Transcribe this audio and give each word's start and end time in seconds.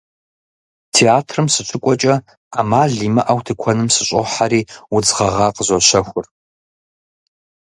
Театрым 0.95 1.47
сыщыкӏуэкӏэ 1.53 2.15
ӏэмал 2.53 2.91
имыӏэу 3.07 3.41
тыкуэным 3.45 3.89
сыщӏохьэри, 3.95 4.61
удз 4.95 5.09
гъэгъа 5.17 5.47
къызощэхур. 5.55 6.25